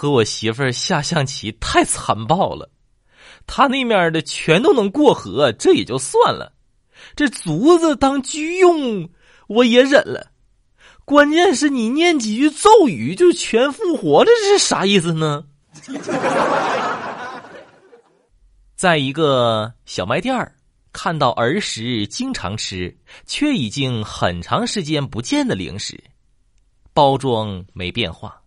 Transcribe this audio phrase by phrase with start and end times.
[0.00, 2.70] 和我媳妇儿下象棋太残暴了，
[3.46, 6.54] 他那面的全都能过河，这也就算了，
[7.14, 9.06] 这卒子当车用
[9.46, 10.28] 我也忍了，
[11.04, 15.44] 关键是你念几句咒语就全复活了，这是啥意思呢？
[18.74, 20.56] 在一个小卖店儿。
[20.92, 22.96] 看到儿时经常吃
[23.26, 26.02] 却已经很长时间不见的零食，
[26.94, 28.39] 包装没变化，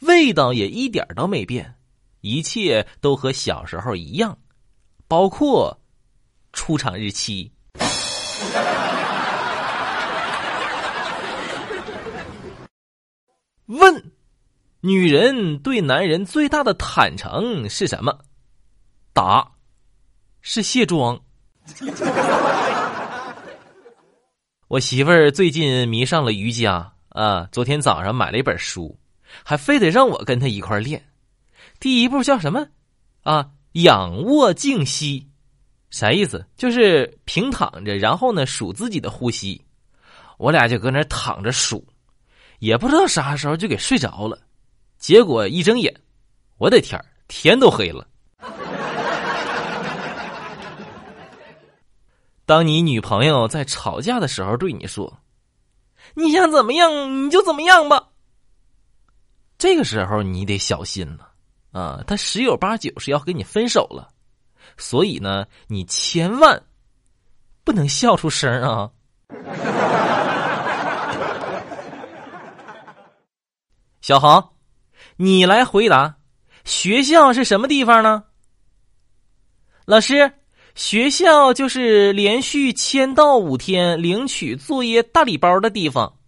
[0.00, 1.74] 味道也一点都没变，
[2.20, 4.38] 一切都和小时候一样，
[5.06, 5.78] 包括
[6.52, 7.52] 出厂日期。
[13.66, 14.12] 问：
[14.80, 18.18] 女人对男人最大的坦诚是什么？
[19.12, 19.52] 答：
[20.40, 21.20] 是卸妆。
[24.66, 27.46] 我媳妇儿最近迷上了瑜伽啊！
[27.52, 28.98] 昨天早上买了一本书，
[29.44, 31.04] 还非得让我跟他一块练。
[31.78, 32.66] 第一步叫什么？
[33.22, 35.28] 啊，仰卧静息，
[35.90, 36.46] 啥意思？
[36.56, 39.64] 就是平躺着，然后呢数自己的呼吸。
[40.38, 41.86] 我俩就搁那躺着数，
[42.60, 44.38] 也不知道啥时候就给睡着了。
[44.98, 45.94] 结果一睁眼，
[46.58, 48.06] 我的天天都黑了。
[52.46, 55.20] 当你女朋友在吵架的时候对你说
[56.14, 58.08] ：“你想怎么样你就怎么样吧。”
[59.60, 61.32] 这个时候你得小心了
[61.70, 64.08] 啊，他十有八九是要跟你分手了，
[64.78, 66.62] 所以呢，你千万
[67.62, 68.90] 不能笑出声啊。
[74.00, 74.52] 小航，
[75.16, 76.16] 你来回答：
[76.64, 78.24] 学校是什么地方呢？
[79.84, 80.32] 老师。
[80.76, 86.19] 学校就是连续签到五天领取作业大礼包的地方。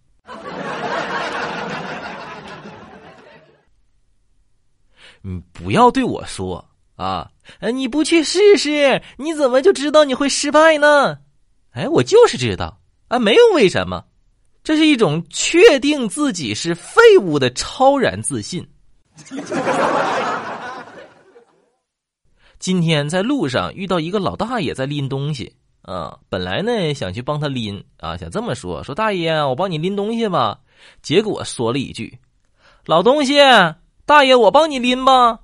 [5.25, 6.63] 你不要对我说
[6.95, 7.31] 啊！
[7.73, 11.17] 你不去试试，你怎么就知道你会失败呢？
[11.71, 14.03] 哎，我就是知道啊，没有为什么，
[14.63, 18.67] 这是一种确定自己是废物的超然自信。
[22.59, 30.59] 今天在路上遇到一个老大爷在拎东西啊，本来呢想去帮他拎啊，想这么说说大爷，我帮你拎东西吧。
[31.01, 32.19] 结果说了一句
[32.85, 33.39] ：“老东西，
[34.05, 35.39] 大爷我帮你拎吧。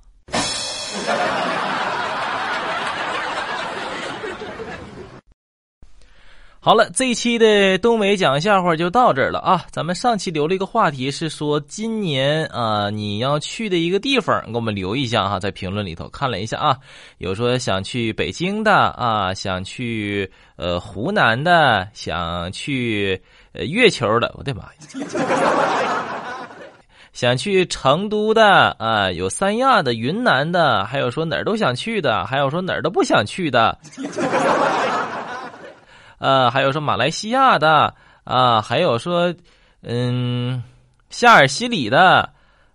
[6.62, 9.64] 好了，这一期的东北讲笑话就到这儿了啊！
[9.70, 16.76] 咱们上期留了一个话题，是说今年啊你要去的一个地方，给我们留一下哈，在评论里头看了一下啊，
[17.16, 23.18] 有说想去北京的啊，想去呃湖南的，想去
[23.52, 26.19] 呃月球的，我的妈呀！
[27.12, 33.76] 想去成都的啊，有三亚的、云南的，还有说哪儿都想去的，还有说哪儿都不想去的。
[36.18, 37.92] 呃，还有说马来西亚的
[38.24, 39.34] 啊，还有说，
[39.82, 40.62] 嗯，
[41.08, 42.30] 夏尔西里的，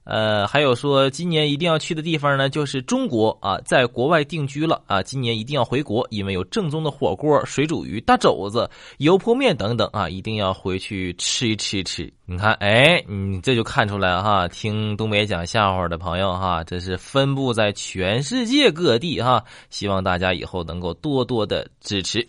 [0.06, 12.14] 呃，还有说今年一定要去的地方呢，就是中国啊，在国外定居了啊，今年一定要回国，因为有正宗的火锅、水煮鱼、大肘子、油泼面等等啊，一定要回去吃一吃吃。
[12.28, 22.28] 你看，哎，你这就看出来哈，听东北讲笑话的朋友哈，这是分布在全世界各地哈，希望大家以后能够多多的支持。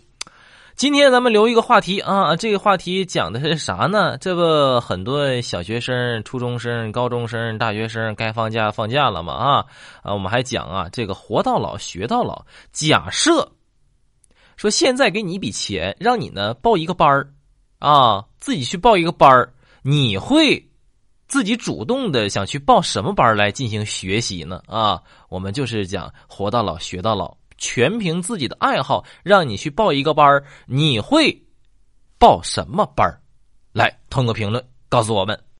[0.76, 4.18] 今天咱们留一个话题啊，这个话题讲的是啥呢？
[4.18, 9.64] 这不很多小学生、初中生、高中生、大学生该放假放假了嘛啊
[10.02, 10.12] 啊！
[10.12, 12.44] 我们还讲啊，这个活到老学到老。
[12.72, 13.52] 假设
[14.58, 17.26] 说现在给你一笔钱，让你呢报一个班
[17.78, 19.48] 啊，自己去报一个班，
[19.80, 20.68] 你会
[21.26, 24.60] 自己主动的想去报什么班来进行学习呢？
[24.66, 25.00] 啊，
[25.30, 27.34] 我们就是讲活到老学到老。
[27.58, 31.44] 全凭自己的爱好，让你去报一个班你会
[32.18, 33.06] 报什么班
[33.72, 35.45] 来，通过评论告诉我们。